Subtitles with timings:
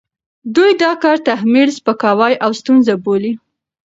[0.55, 3.31] دوی دا کار تحمیل، سپکاوی او ستونزه بولي،